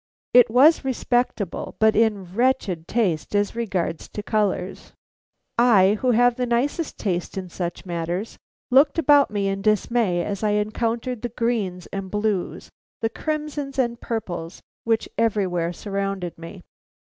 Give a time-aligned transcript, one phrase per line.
[0.33, 4.93] It was respectable, but in wretched taste as regards colors.
[5.59, 8.39] I, who have the nicest taste in such matters,
[8.71, 13.93] looked about me in dismay as I encountered the greens and blues, the crimsons and
[13.93, 16.63] the purples which everywhere surrounded me.